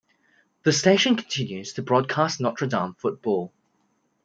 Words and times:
The 0.63 0.71
station 0.73 1.15
continues 1.15 1.73
to 1.73 1.83
broadcast 1.83 2.41
Notre 2.41 2.65
Dame 2.65 2.95
football. 2.95 3.53